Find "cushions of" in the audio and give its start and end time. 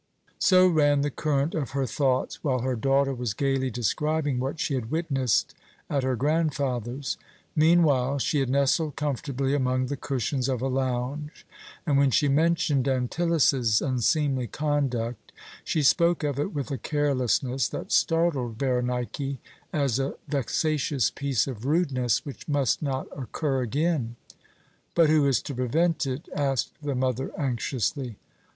9.95-10.59